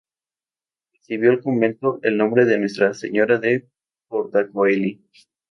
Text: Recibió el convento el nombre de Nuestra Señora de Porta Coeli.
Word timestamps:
Recibió 0.93 1.29
el 1.29 1.41
convento 1.43 1.99
el 2.01 2.17
nombre 2.17 2.45
de 2.45 2.57
Nuestra 2.57 2.95
Señora 2.95 3.37
de 3.37 3.69
Porta 4.07 4.47
Coeli. 4.49 5.05